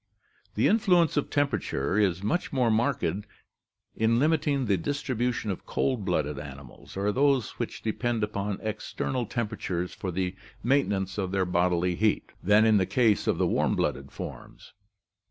[0.55, 3.23] The influence of temperature is much more marked in
[4.19, 10.09] limiting the distribution of cold blooded animals or those which depend upon external temperatures for
[10.09, 14.73] the maintenance of their bodily heat, than in the case of the warm blooded forms.